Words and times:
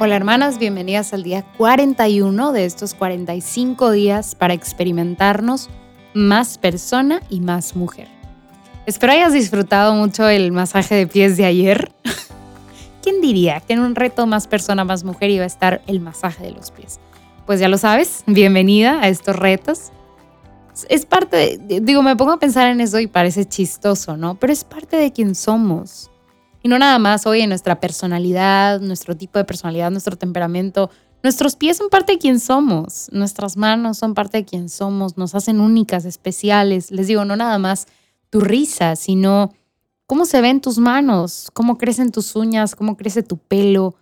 Hola 0.00 0.14
hermanas, 0.14 0.58
bienvenidas 0.58 1.12
al 1.12 1.24
día 1.24 1.44
41 1.56 2.52
de 2.52 2.64
estos 2.64 2.94
45 2.94 3.90
días 3.90 4.36
para 4.36 4.54
experimentarnos 4.54 5.68
más 6.14 6.56
persona 6.56 7.20
y 7.28 7.40
más 7.40 7.74
mujer. 7.74 8.06
Espero 8.86 9.12
hayas 9.12 9.32
disfrutado 9.32 9.94
mucho 9.94 10.28
el 10.28 10.52
masaje 10.52 10.94
de 10.94 11.06
pies 11.08 11.36
de 11.36 11.46
ayer. 11.46 11.90
¿Quién 13.02 13.20
diría 13.20 13.60
que 13.60 13.72
en 13.72 13.80
un 13.80 13.96
reto 13.96 14.26
más 14.26 14.46
persona, 14.46 14.84
más 14.84 15.02
mujer 15.02 15.30
iba 15.30 15.42
a 15.42 15.48
estar 15.48 15.82
el 15.88 15.98
masaje 15.98 16.44
de 16.44 16.52
los 16.52 16.70
pies? 16.70 17.00
Pues 17.44 17.58
ya 17.58 17.68
lo 17.68 17.76
sabes, 17.76 18.22
bienvenida 18.26 19.00
a 19.00 19.08
estos 19.08 19.34
retos. 19.34 19.90
Es 20.88 21.06
parte, 21.06 21.58
digo, 21.82 22.02
me 22.02 22.16
pongo 22.16 22.32
a 22.32 22.38
pensar 22.38 22.68
en 22.68 22.80
eso 22.80 23.00
y 23.00 23.06
parece 23.06 23.44
chistoso, 23.44 24.16
¿no? 24.16 24.38
Pero 24.38 24.52
es 24.52 24.64
parte 24.64 24.96
de 24.96 25.12
quien 25.12 25.34
somos 25.34 26.10
y 26.62 26.68
no 26.68 26.78
nada 26.78 26.98
más 26.98 27.26
hoy 27.26 27.40
en 27.40 27.50
nuestra 27.50 27.80
personalidad, 27.80 28.80
nuestro 28.80 29.16
tipo 29.16 29.38
de 29.38 29.44
personalidad, 29.44 29.90
nuestro 29.90 30.16
temperamento. 30.16 30.90
Nuestros 31.22 31.56
pies 31.56 31.76
son 31.76 31.88
parte 31.88 32.12
de 32.12 32.18
quien 32.18 32.40
somos, 32.40 33.08
nuestras 33.12 33.56
manos 33.56 33.98
son 33.98 34.14
parte 34.14 34.38
de 34.38 34.44
quien 34.44 34.68
somos, 34.68 35.16
nos 35.16 35.34
hacen 35.34 35.60
únicas, 35.60 36.04
especiales. 36.04 36.90
Les 36.90 37.06
digo, 37.06 37.24
no 37.24 37.36
nada 37.36 37.58
más 37.58 37.86
tu 38.30 38.40
risa, 38.40 38.96
sino 38.96 39.52
cómo 40.06 40.24
se 40.26 40.40
ven 40.40 40.60
tus 40.60 40.78
manos, 40.78 41.50
cómo 41.52 41.78
crecen 41.78 42.12
tus 42.12 42.34
uñas, 42.36 42.74
cómo 42.74 42.96
crece 42.96 43.22
tu 43.22 43.38
pelo, 43.38 43.96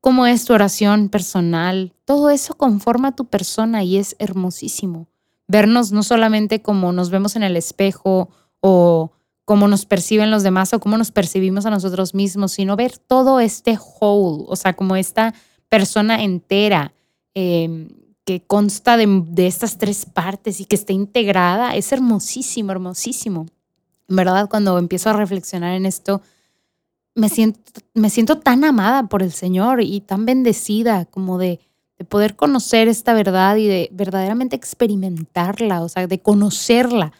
cómo 0.00 0.26
es 0.26 0.44
tu 0.44 0.52
oración 0.52 1.08
personal. 1.08 1.94
Todo 2.04 2.30
eso 2.30 2.54
conforma 2.54 3.16
tu 3.16 3.26
persona 3.26 3.84
y 3.84 3.96
es 3.96 4.16
hermosísimo. 4.18 5.08
Vernos 5.46 5.92
no 5.92 6.02
solamente 6.02 6.62
como 6.62 6.92
nos 6.92 7.10
vemos 7.10 7.36
en 7.36 7.42
el 7.42 7.56
espejo 7.56 8.30
o 8.60 9.12
cómo 9.44 9.68
nos 9.68 9.84
perciben 9.84 10.30
los 10.30 10.42
demás 10.42 10.72
o 10.72 10.80
cómo 10.80 10.96
nos 10.96 11.10
percibimos 11.10 11.66
a 11.66 11.70
nosotros 11.70 12.14
mismos, 12.14 12.52
sino 12.52 12.76
ver 12.76 12.96
todo 12.98 13.40
este 13.40 13.78
whole, 13.78 14.44
o 14.48 14.56
sea, 14.56 14.74
como 14.74 14.96
esta 14.96 15.34
persona 15.68 16.22
entera 16.22 16.94
em, 17.34 17.88
que 18.24 18.40
consta 18.40 18.96
de, 18.96 19.46
estas 19.46 19.76
tres 19.76 20.06
partes 20.06 20.60
y 20.60 20.64
que 20.64 20.76
está 20.76 20.92
integrada, 20.92 21.76
es 21.76 21.92
hermosísimo, 21.92 22.72
hermosísimo. 22.72 23.46
En 24.08 24.16
verdad, 24.16 24.48
cuando 24.48 24.78
empiezo 24.78 25.10
a 25.10 25.14
reflexionar 25.14 25.74
en 25.74 25.84
esto, 25.84 26.22
me 27.14 27.28
siento, 27.28 27.60
me 27.92 28.10
siento 28.10 28.38
tan 28.38 28.64
amada 28.64 29.08
por 29.08 29.22
el 29.22 29.32
Señor 29.32 29.82
y 29.82 30.00
tan 30.00 30.24
bendecida 30.24 31.04
como 31.04 31.38
de, 31.38 31.60
de 31.98 32.04
poder 32.04 32.36
conocer 32.36 32.88
esta 32.88 33.14
verdad 33.14 33.56
y 33.56 33.66
de 33.66 33.88
verdaderamente 33.92 34.56
experimentarla, 34.56 35.82
o 35.82 35.88
sea, 35.88 36.06
de 36.06 36.20
conocerla, 36.20 37.12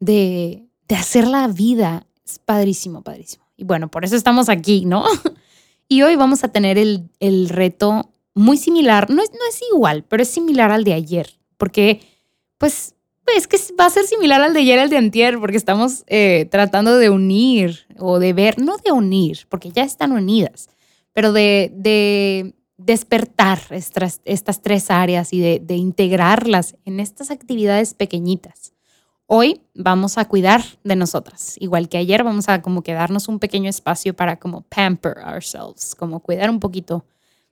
de, 0.00 0.66
de 0.88 0.94
hacer 0.94 1.26
la 1.26 1.48
vida. 1.48 2.06
Es 2.24 2.38
padrísimo, 2.38 3.02
padrísimo. 3.02 3.44
Y 3.56 3.64
bueno, 3.64 3.88
por 3.90 4.04
eso 4.04 4.16
estamos 4.16 4.48
aquí, 4.48 4.84
¿no? 4.84 5.04
Y 5.88 6.02
hoy 6.02 6.16
vamos 6.16 6.42
a 6.42 6.48
tener 6.48 6.78
el, 6.78 7.08
el 7.20 7.48
reto 7.48 8.10
muy 8.34 8.56
similar, 8.56 9.08
no 9.08 9.22
es, 9.22 9.30
no 9.30 9.38
es 9.48 9.60
igual, 9.72 10.04
pero 10.08 10.22
es 10.22 10.28
similar 10.28 10.72
al 10.72 10.82
de 10.82 10.92
ayer, 10.92 11.38
porque 11.56 12.00
pues 12.58 12.96
es 13.34 13.46
que 13.46 13.58
va 13.78 13.86
a 13.86 13.90
ser 13.90 14.04
similar 14.04 14.40
al 14.42 14.52
de 14.52 14.60
ayer, 14.60 14.78
al 14.78 14.90
de 14.90 14.96
antier, 14.96 15.38
porque 15.38 15.56
estamos 15.56 16.04
eh, 16.06 16.46
tratando 16.50 16.98
de 16.98 17.10
unir 17.10 17.86
o 17.98 18.18
de 18.18 18.32
ver, 18.32 18.58
no 18.58 18.76
de 18.78 18.92
unir, 18.92 19.46
porque 19.48 19.70
ya 19.70 19.82
están 19.82 20.12
unidas, 20.12 20.68
pero 21.12 21.32
de, 21.32 21.72
de 21.74 22.54
despertar 22.76 23.60
estas, 23.70 24.20
estas 24.24 24.62
tres 24.62 24.90
áreas 24.90 25.32
y 25.32 25.40
de, 25.40 25.60
de 25.60 25.76
integrarlas 25.76 26.76
en 26.84 27.00
estas 27.00 27.30
actividades 27.30 27.94
pequeñitas. 27.94 28.72
Hoy 29.26 29.60
vamos 29.74 30.18
a 30.18 30.26
cuidar 30.26 30.62
de 30.84 30.94
nosotras. 30.94 31.56
Igual 31.58 31.88
que 31.88 31.98
ayer, 31.98 32.22
vamos 32.22 32.48
a 32.48 32.62
como 32.62 32.82
quedarnos 32.82 33.26
un 33.26 33.40
pequeño 33.40 33.68
espacio 33.68 34.14
para 34.14 34.38
como 34.38 34.62
pamper 34.62 35.18
ourselves, 35.18 35.96
como 35.96 36.20
cuidar 36.20 36.48
un 36.48 36.60
poquito 36.60 37.04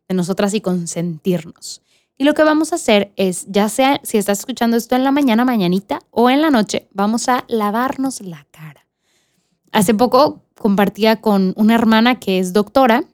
de 0.08 0.14
nosotras 0.14 0.54
y 0.54 0.60
consentirnos. 0.60 1.82
Y 2.16 2.24
lo 2.24 2.34
que 2.34 2.44
vamos 2.44 2.72
a 2.72 2.76
hacer 2.76 3.12
es, 3.16 3.46
ya 3.48 3.68
sea 3.68 4.00
si 4.04 4.18
estás 4.18 4.38
escuchando 4.38 4.76
esto 4.76 4.94
en 4.94 5.02
la 5.02 5.10
mañana, 5.10 5.44
mañanita 5.44 5.98
o 6.10 6.30
en 6.30 6.42
la 6.42 6.50
noche, 6.50 6.86
vamos 6.92 7.28
a 7.28 7.44
lavarnos 7.48 8.20
la 8.20 8.46
cara. 8.52 8.86
Hace 9.72 9.94
poco 9.94 10.42
compartía 10.56 11.20
con 11.20 11.54
una 11.56 11.74
hermana 11.74 12.20
que 12.20 12.38
es 12.38 12.52
doctora 12.52 13.04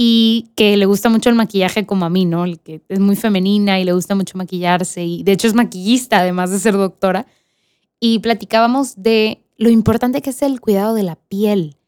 y 0.00 0.52
que 0.54 0.76
le 0.76 0.86
gusta 0.86 1.08
mucho 1.08 1.28
el 1.28 1.34
maquillaje 1.34 1.84
como 1.84 2.04
a 2.04 2.08
mí, 2.08 2.24
¿no? 2.24 2.44
El 2.44 2.60
que 2.60 2.80
es 2.88 3.00
muy 3.00 3.16
femenina 3.16 3.80
y 3.80 3.84
le 3.84 3.92
gusta 3.92 4.14
mucho 4.14 4.38
maquillarse 4.38 5.04
y 5.04 5.24
de 5.24 5.32
hecho 5.32 5.48
es 5.48 5.54
maquillista 5.54 6.20
además 6.20 6.52
de 6.52 6.60
ser 6.60 6.74
doctora 6.74 7.26
y 7.98 8.20
platicábamos 8.20 9.02
de 9.02 9.42
lo 9.56 9.70
importante 9.70 10.22
que 10.22 10.30
es 10.30 10.40
el 10.42 10.60
cuidado 10.60 10.94
de 10.94 11.02
la 11.02 11.16
piel. 11.16 11.78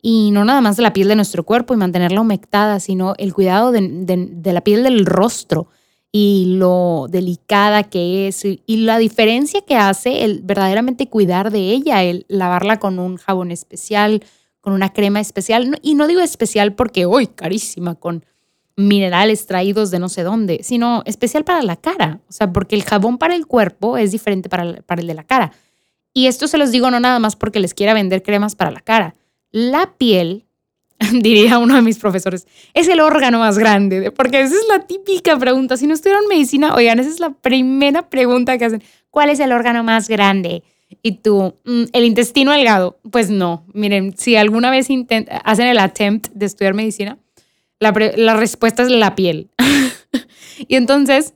Y 0.00 0.30
no 0.30 0.46
nada 0.46 0.62
más 0.62 0.78
de 0.78 0.82
la 0.82 0.94
piel 0.94 1.08
de 1.08 1.16
nuestro 1.16 1.44
cuerpo 1.44 1.74
y 1.74 1.76
mantenerla 1.76 2.22
humectada, 2.22 2.80
sino 2.80 3.12
el 3.18 3.34
cuidado 3.34 3.70
de, 3.70 4.40
la 4.42 4.62
piel 4.62 4.82
del 4.82 5.04
rostro 5.04 5.68
y 6.10 6.54
lo 6.56 7.06
delicada 7.10 7.82
que 7.82 8.28
es 8.28 8.46
y 8.46 8.76
la 8.78 8.96
diferencia 8.96 9.60
que 9.60 9.76
hace 9.76 10.24
el 10.24 10.40
verdaderamente 10.40 11.10
cuidar 11.10 11.50
de 11.50 11.72
ella, 11.72 12.02
el 12.02 12.24
lavarla 12.28 12.78
con 12.78 12.98
un 12.98 13.18
jabón 13.18 13.50
especial, 13.50 14.22
con 14.68 14.74
una 14.74 14.92
crema 14.92 15.18
especial. 15.18 15.78
Y 15.80 15.94
no 15.94 16.06
digo 16.06 16.20
especial 16.20 16.74
porque, 16.74 17.06
hoy 17.06 17.26
carísima, 17.26 17.94
con 17.94 18.26
minerales 18.76 19.46
traídos 19.46 19.90
de 19.90 19.98
no 19.98 20.10
sé 20.10 20.22
dónde, 20.22 20.60
sino 20.62 21.02
especial 21.06 21.42
para 21.42 21.62
la 21.62 21.76
cara. 21.76 22.20
O 22.28 22.32
sea, 22.32 22.52
porque 22.52 22.76
el 22.76 22.82
jabón 22.82 23.16
para 23.16 23.34
el 23.34 23.46
cuerpo 23.46 23.96
es 23.96 24.12
diferente 24.12 24.50
para, 24.50 24.82
para 24.82 25.00
el 25.00 25.06
de 25.06 25.14
la 25.14 25.24
cara. 25.24 25.52
Y 26.12 26.26
esto 26.26 26.48
se 26.48 26.58
los 26.58 26.70
digo 26.70 26.90
no 26.90 27.00
nada 27.00 27.18
más 27.18 27.34
porque 27.34 27.60
les 27.60 27.72
quiera 27.72 27.94
vender 27.94 28.22
cremas 28.22 28.56
para 28.56 28.70
la 28.70 28.80
cara. 28.80 29.14
La 29.52 29.94
piel, 29.96 30.44
diría 31.12 31.56
uno 31.58 31.74
de 31.74 31.80
mis 31.80 31.98
profesores, 31.98 32.46
es 32.74 32.88
el 32.88 33.00
órgano 33.00 33.38
más 33.38 33.58
grande, 33.58 34.10
porque 34.10 34.42
esa 34.42 34.54
es 34.54 34.66
la 34.68 34.80
típica 34.86 35.38
pregunta. 35.38 35.78
Si 35.78 35.86
no 35.86 35.94
estudiaron 35.94 36.28
medicina, 36.28 36.74
oigan, 36.74 37.00
esa 37.00 37.08
es 37.08 37.20
la 37.20 37.30
primera 37.30 38.10
pregunta 38.10 38.58
que 38.58 38.66
hacen. 38.66 38.82
¿Cuál 39.08 39.30
es 39.30 39.40
el 39.40 39.52
órgano 39.52 39.82
más 39.82 40.08
grande? 40.08 40.62
Y 41.02 41.12
tú, 41.12 41.54
mm, 41.64 41.84
el 41.92 42.04
intestino 42.04 42.52
delgado. 42.52 42.98
Pues 43.10 43.30
no, 43.30 43.64
miren, 43.72 44.16
si 44.16 44.36
alguna 44.36 44.70
vez 44.70 44.88
hacen 45.44 45.66
el 45.66 45.78
attempt 45.78 46.28
de 46.32 46.46
estudiar 46.46 46.74
medicina, 46.74 47.18
la, 47.80 47.92
respuesta 48.34 48.82
es 48.82 48.90
la 48.90 49.14
piel. 49.14 49.50
y 50.68 50.76
entonces, 50.76 51.34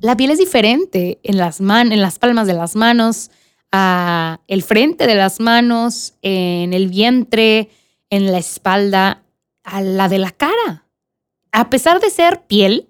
la 0.00 0.16
piel 0.16 0.30
es 0.30 0.38
diferente 0.38 1.18
en 1.22 1.36
las, 1.36 1.60
en 1.60 2.00
las 2.00 2.18
palmas 2.18 2.46
de 2.46 2.54
las 2.54 2.74
manos, 2.74 3.30
a 3.70 4.40
el 4.46 4.62
frente 4.62 5.06
de 5.06 5.14
las 5.14 5.40
manos, 5.40 6.14
en 6.22 6.72
el 6.72 6.88
vientre, 6.88 7.68
en 8.10 8.30
la 8.30 8.38
espalda, 8.38 9.22
a 9.62 9.80
la 9.80 10.08
de 10.08 10.18
la 10.18 10.30
cara. 10.30 10.86
A 11.52 11.70
pesar 11.70 12.00
de 12.00 12.10
ser 12.10 12.42
piel, 12.42 12.88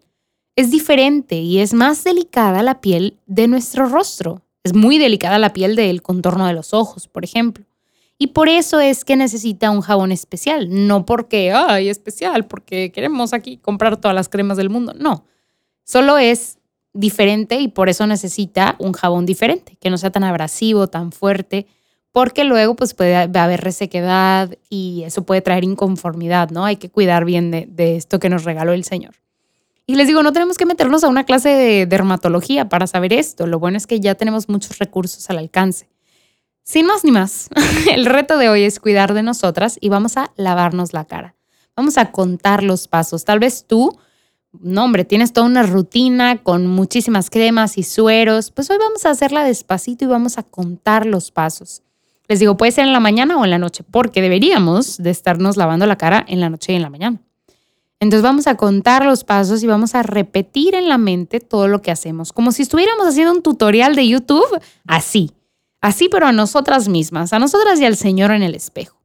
es 0.57 0.71
diferente 0.71 1.37
y 1.37 1.59
es 1.59 1.75
más 1.75 2.05
delicada 2.05 2.63
la 2.63 2.81
piel 2.81 3.19
de 3.27 3.49
nuestro 3.49 3.89
rostro. 3.89 4.44
Es 4.65 4.75
muy 4.75 4.99
delicada 4.99 5.39
la 5.39 5.53
piel 5.53 5.77
del 5.77 6.01
contorno 6.01 6.47
de 6.47 6.55
los 6.55 6.73
ojos, 6.73 7.07
por 7.07 7.23
ejemplo. 7.23 7.67
Y 8.17 8.29
por 8.29 8.49
eso 8.49 8.81
es 8.81 9.05
que 9.05 9.15
necesita 9.15 9.71
un 9.71 9.83
jabón 9.83 10.11
especial, 10.11 10.69
no 10.71 11.05
porque, 11.05 11.53
ay, 11.53 11.91
especial, 11.91 12.47
porque 12.47 12.91
queremos 12.91 13.35
aquí 13.35 13.59
comprar 13.59 13.99
todas 13.99 14.15
las 14.15 14.31
cremas 14.31 14.57
del 14.57 14.71
mundo. 14.71 14.95
No, 14.97 15.27
solo 15.85 16.17
es 16.17 16.59
diferente 16.95 17.61
y 17.61 17.69
por 17.69 17.91
eso 17.91 18.07
necesita 18.07 18.77
un 18.79 18.93
jabón 18.93 19.27
diferente, 19.27 19.77
que 19.81 19.91
no 19.91 19.99
sea 19.99 20.11
tan 20.11 20.25
abrasivo, 20.25 20.87
tan 20.87 21.13
fuerte, 21.13 21.67
porque 22.13 22.45
luego 22.45 22.75
pues 22.77 22.95
puede 22.95 23.17
haber 23.17 23.61
resequedad 23.61 24.57
y 24.71 25.03
eso 25.05 25.27
puede 25.27 25.43
traer 25.43 25.65
inconformidad, 25.65 26.51
¿no? 26.51 26.65
Hay 26.65 26.77
que 26.77 26.89
cuidar 26.89 27.27
bien 27.27 27.51
de, 27.51 27.67
de 27.69 27.97
esto 27.97 28.19
que 28.21 28.31
nos 28.31 28.45
regaló 28.45 28.73
el 28.73 28.85
Señor. 28.85 29.17
Y 29.87 29.97
les 29.97 30.07
digo, 30.07 30.23
no 30.23 30.33
tenemos 30.33 30.57
que 30.57 30.65
meternos 30.65 31.05
a 31.05 31.09
una 31.09 31.25
clase 31.25 31.51
de 31.51 31.87
dermatología 31.87 32.69
para 32.69 32.87
saber 32.87 33.13
esto. 33.13 33.47
Lo 33.47 33.59
bueno 33.59 33.77
es 33.77 33.87
que 33.87 34.01
ya 34.01 34.15
tenemos 34.15 34.49
muchos 34.49 34.79
recursos 34.79 35.29
al 35.29 35.39
alcance. 35.39 35.89
Sin 36.63 36.87
más 36.87 37.05
ni 37.05 37.11
más, 37.11 37.51
el 37.93 38.07
reto 38.07 38.39
de 38.39 38.49
hoy 38.49 38.63
es 38.63 38.81
cuidar 38.81 39.13
de 39.13 39.23
nosotras 39.23 39.77
y 39.81 39.91
vamos 39.91 40.17
a 40.17 40.33
lavarnos 40.37 40.95
la 40.95 41.05
cara. 41.05 41.35
Vamos 41.77 41.99
a 41.99 42.13
contar 42.13 42.63
los 42.63 42.89
pasos. 42.89 43.27
Tal 43.27 43.41
vez 43.41 43.67
tú, 43.67 43.99
no 44.53 44.85
hombre, 44.85 45.05
tienes 45.05 45.35
toda 45.35 45.47
una 45.47 45.65
rutina 45.65 46.39
con 46.39 46.67
muchísimas 46.67 47.29
cremas 47.29 47.77
y 47.77 47.83
sueros. 47.83 48.51
Pues 48.53 48.71
hoy 48.71 48.79
vamos 48.79 49.05
a 49.05 49.11
hacerla 49.11 49.45
despacito 49.45 50.07
y 50.07 50.09
vamos 50.09 50.39
a 50.39 50.45
contar 50.45 51.05
los 51.05 51.31
pasos. 51.31 51.83
Les 52.27 52.41
digo, 52.41 52.57
puede 52.57 52.73
ser 52.73 52.87
en 52.87 52.95
la 52.95 53.01
mañana 53.01 53.37
o 53.37 53.45
en 53.45 53.51
la 53.51 53.59
noche, 53.59 53.85
porque 53.91 54.23
deberíamos 54.23 54.97
de 54.97 55.11
estarnos 55.11 55.59
lavando 55.59 55.87
la 55.87 55.97
cara 55.97 56.25
en 56.27 56.41
la 56.41 56.49
noche 56.49 56.73
y 56.73 56.77
en 56.77 56.83
la 56.83 56.89
mañana. 56.89 57.21
Entonces 58.05 58.23
vamos 58.23 58.47
a 58.47 58.57
contar 58.57 59.05
los 59.05 59.25
pasos 59.25 59.63
y 59.63 59.67
vamos 59.67 59.95
a 59.95 60.03
repetir 60.03 60.75
en 60.75 60.89
la 60.89 60.99
mente 60.99 61.41
todo 61.41 61.69
lo 61.69 61.83
que 61.83 61.91
hacemos, 61.91 62.33
como 62.33 62.53
si 62.53 62.63
estuviéramos 62.63 63.07
haciendo 63.07 63.33
un 63.33 63.43
tutorial 63.43 63.97
de 63.97 64.07
YouTube, 64.07 64.61
así 64.87 65.33
Así, 65.85 66.09
pero 66.09 66.27
a 66.27 66.33
nosotras 66.33 66.89
mismas, 66.89 67.35
a 67.35 67.39
nosotras 67.39 67.79
y 67.79 67.85
al 67.85 67.99
Señor 67.99 68.31
en 68.31 68.43
el 68.43 68.55
espejo. 68.55 68.97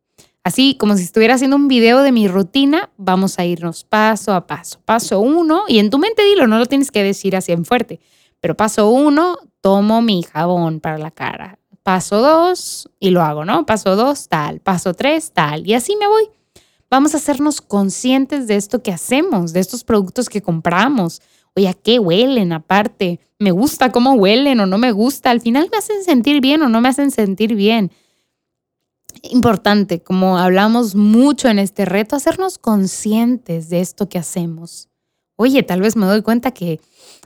Así 0.46 0.78
como 0.80 0.96
si 0.96 1.04
estuviera 1.04 1.34
haciendo 1.34 1.58
un 1.58 1.68
video 1.68 2.04
de 2.04 2.14
mi 2.14 2.30
rutina, 2.30 2.90
vamos 2.96 3.38
a 3.38 3.44
irnos 3.44 3.84
paso 3.84 4.34
a 4.34 4.48
paso. 4.48 4.80
Paso 4.86 5.20
uno, 5.20 5.64
y 5.68 5.80
en 5.80 5.90
tu 5.90 5.98
mente 5.98 6.24
dilo, 6.24 6.48
no 6.48 6.58
lo 6.58 6.68
tienes 6.68 6.90
que 6.90 7.04
decir 7.04 7.36
así 7.36 7.52
en 7.52 7.66
fuerte, 7.66 8.00
pero 8.40 8.56
paso 8.56 8.90
uno, 8.92 9.38
tomo 9.60 10.02
mi 10.02 10.24
jabón 10.24 10.80
para 10.80 10.98
la 10.98 11.12
cara. 11.12 11.60
paso 11.84 12.22
dos 12.22 12.90
y 12.98 13.10
lo 13.10 13.24
hago, 13.24 13.44
¿no? 13.44 13.66
Paso 13.66 13.98
dos, 13.98 14.30
tal, 14.30 14.62
paso 14.62 14.94
tres, 14.94 15.34
tal, 15.34 15.68
y 15.68 15.74
así 15.74 15.98
me 15.98 16.08
voy. 16.08 16.30
Vamos 16.90 17.14
a 17.14 17.18
hacernos 17.18 17.62
conscientes 17.62 18.48
de 18.48 18.56
esto 18.56 18.82
que 18.82 18.92
hacemos, 18.92 19.54
de 19.54 19.60
estos 19.60 19.84
productos 19.84 20.28
que 20.28 20.42
compramos. 20.42 21.22
Oye, 21.56 21.68
¿a 21.68 21.74
qué 21.74 22.00
huelen 22.00 22.52
aparte? 22.52 23.20
¿Me 23.38 23.52
gusta 23.52 23.92
cómo 23.92 24.14
huelen 24.14 24.60
o 24.60 24.66
no 24.66 24.78
me 24.78 24.92
gusta? 24.92 25.30
Al 25.30 25.42
final 25.42 25.70
me 25.72 25.78
hacen 25.78 26.04
sentir 26.04 26.42
bien 26.42 26.62
o 26.64 26.70
no 26.70 26.82
me 26.82 26.90
hacen 26.90 27.12
sentir 27.12 27.56
bien. 27.56 27.92
Importante, 29.24 30.02
como 30.02 30.38
hablamos 30.38 30.96
mucho 30.96 31.48
en 31.48 31.60
este 31.60 31.86
reto, 31.86 32.16
hacernos 32.16 32.58
conscientes 32.58 33.70
de 33.70 33.82
esto 33.82 34.10
que 34.10 34.18
hacemos. 34.18 34.90
Oye, 35.36 35.64
tal 35.64 35.82
vez 35.82 35.96
me 35.96 36.06
doy 36.06 36.22
cuenta 36.22 36.52
que 36.52 36.80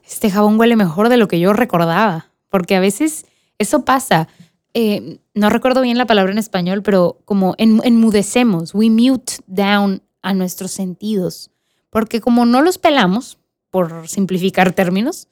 este 0.05 0.29
jabón 0.29 0.59
huele 0.59 0.75
mejor 0.75 1.09
de 1.09 1.17
lo 1.17 1.27
que 1.27 1.39
yo 1.39 1.53
recordaba, 1.53 2.31
porque 2.49 2.75
a 2.75 2.79
veces 2.79 3.25
eso 3.57 3.85
pasa. 3.85 4.27
Eh, 4.73 5.19
no 5.33 5.49
recuerdo 5.49 5.81
bien 5.81 5.97
la 5.97 6.07
palabra 6.07 6.31
en 6.31 6.37
español, 6.37 6.81
pero 6.81 7.19
como 7.25 7.55
enmudecemos, 7.57 8.73
we 8.73 8.89
mute 8.89 9.33
down 9.45 10.01
a 10.21 10.33
nuestros 10.33 10.71
sentidos, 10.71 11.51
porque 11.89 12.21
como 12.21 12.45
no 12.45 12.61
los 12.61 12.77
pelamos, 12.77 13.37
por 13.69 14.07
simplificar 14.07 14.73
términos, 14.73 15.27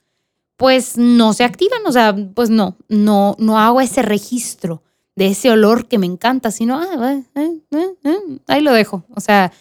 pues 0.58 0.98
no 0.98 1.34
se 1.34 1.44
activan, 1.44 1.82
o 1.86 1.92
sea, 1.92 2.16
pues 2.36 2.50
no, 2.50 2.78
no, 2.88 3.36
no 3.40 3.60
hago 3.60 3.82
ese 3.82 4.02
registro 4.02 4.84
de 5.16 5.28
ese 5.28 5.52
olor 5.52 5.88
que 5.88 5.98
me 5.98 6.06
encanta, 6.06 6.52
sino, 6.52 6.80
ah, 6.80 7.22
eh, 7.36 7.62
eh, 7.72 8.18
ahí 8.48 8.62
lo 8.62 8.74
dejo, 8.74 9.04
o 9.16 9.20
sea, 9.20 9.52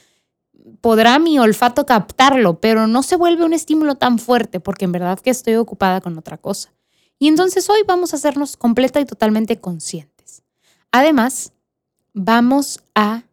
podrá 0.81 1.19
mi 1.19 1.39
olfato 1.39 1.87
captarlo, 1.87 2.61
pero 2.61 2.87
no 2.87 3.03
se 3.03 3.17
vuelve 3.17 3.45
un 3.45 3.53
estímulo 3.53 3.95
tan 3.97 4.19
fuerte 4.19 4.61
porque 4.61 4.85
en 4.85 4.93
verdad 4.93 5.19
que 5.21 5.31
estoy 5.31 5.55
ocupada 5.57 6.01
con 6.01 6.17
otra 6.19 6.39
cosa. 6.39 6.71
Y 7.21 7.29
entonces 7.29 7.69
hoy 7.69 7.81
vamos 7.87 8.13
a 8.13 8.17
hacernos 8.17 8.57
completa 8.57 8.99
y 8.99 9.05
totalmente 9.05 9.61
conscientes. 9.61 10.43
Además, 10.91 11.53
vamos 12.15 12.81
a, 12.95 13.25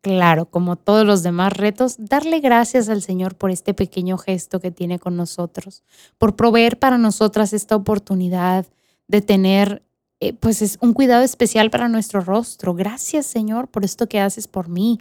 claro, 0.00 0.46
como 0.46 0.76
todos 0.76 1.06
los 1.06 1.22
demás 1.22 1.52
retos, 1.52 1.96
darle 1.98 2.40
gracias 2.40 2.88
al 2.88 3.02
Señor 3.02 3.34
por 3.34 3.50
este 3.50 3.74
pequeño 3.74 4.16
gesto 4.16 4.60
que 4.60 4.70
tiene 4.70 4.98
con 4.98 5.14
nosotros, 5.14 5.84
por 6.16 6.36
proveer 6.36 6.78
para 6.78 6.96
nosotras 6.96 7.52
esta 7.52 7.76
oportunidad 7.76 8.66
de 9.08 9.20
tener 9.20 9.82
eh, 10.20 10.32
pues 10.32 10.62
es 10.62 10.78
un 10.80 10.94
cuidado 10.94 11.22
especial 11.22 11.68
para 11.68 11.88
nuestro 11.88 12.22
rostro. 12.22 12.72
Gracias 12.74 13.26
Señor 13.26 13.68
por 13.68 13.84
esto 13.84 14.08
que 14.08 14.20
haces 14.20 14.48
por 14.48 14.68
mí. 14.68 15.00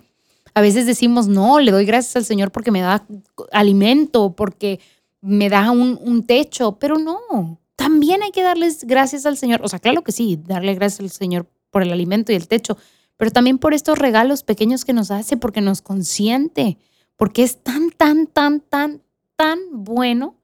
A 0.54 0.60
veces 0.60 0.86
decimos, 0.86 1.30
no, 1.30 1.60
le 1.60 1.72
doy 1.72 1.86
gracias 1.86 2.18
al 2.18 2.26
Señor 2.26 2.52
porque 2.52 2.72
me 2.72 2.82
da 2.82 3.06
alimento, 3.54 4.34
porque 4.36 4.82
me 5.22 5.48
da 5.48 5.72
un, 5.72 5.98
un 6.04 6.26
techo, 6.26 6.74
pero 6.74 6.98
no, 6.98 7.61
también 7.76 8.24
hay 8.24 8.32
que 8.32 8.44
darles 8.44 8.86
gracias 8.86 9.26
al 9.26 9.38
Señor. 9.38 9.62
O 9.64 9.68
sea, 9.68 9.80
claro 9.80 10.04
que 10.04 10.12
sí, 10.12 10.40
darle 10.46 10.76
gracias 10.76 11.00
al 11.00 11.10
Señor 11.10 11.48
por 11.70 11.82
el 11.82 11.92
alimento 11.92 12.32
y 12.32 12.36
el 12.36 12.48
techo, 12.48 12.78
pero 13.18 13.32
también 13.32 13.58
por 13.58 13.74
estos 13.74 13.98
regalos 13.98 14.44
pequeños 14.44 14.86
que 14.86 14.94
nos 14.94 15.12
hace, 15.12 15.38
porque 15.38 15.62
nos 15.62 15.82
consiente, 15.82 16.78
porque 17.16 17.44
es 17.44 17.64
tan, 17.64 17.92
tan, 17.92 18.28
tan, 18.28 18.60
tan, 18.60 19.02
tan 19.36 19.60
bueno 19.72 20.36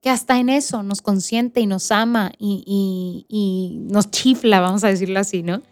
que 0.00 0.10
hasta 0.10 0.38
en 0.38 0.48
eso 0.48 0.82
nos 0.82 1.02
consiente 1.02 1.60
y 1.60 1.66
nos 1.66 1.90
ama 1.90 2.32
y, 2.38 3.24
y 3.28 3.78
nos 3.90 4.10
chifla, 4.10 4.60
vamos 4.60 4.84
a 4.84 4.88
decirlo 4.88 5.18
así, 5.18 5.42
¿no? 5.42 5.62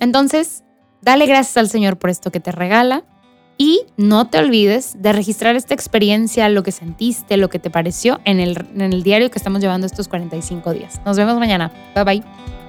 Entonces, 0.00 0.64
dale 1.02 1.26
gracias 1.26 1.56
al 1.56 1.68
Señor 1.68 1.98
por 1.98 2.10
esto 2.10 2.32
que 2.32 2.40
te 2.40 2.52
regala 2.52 3.04
y 3.60 3.82
no 3.98 4.26
te 4.26 4.38
olvides 4.38 4.94
de 5.02 5.12
registrar 5.12 5.54
esta 5.54 5.74
experiencia, 5.74 6.48
lo 6.48 6.62
que 6.62 6.72
sentiste, 6.72 7.36
lo 7.36 7.50
que 7.50 7.58
te 7.58 7.68
pareció 7.68 8.18
en 8.24 8.40
el, 8.40 8.56
en 8.74 8.80
el 8.80 9.02
diario 9.02 9.30
que 9.30 9.36
estamos 9.36 9.60
llevando 9.60 9.86
estos 9.86 10.08
45 10.08 10.72
días. 10.72 10.98
Nos 11.04 11.18
vemos 11.18 11.38
mañana. 11.38 11.70
Bye 11.94 12.04
bye. 12.04 12.59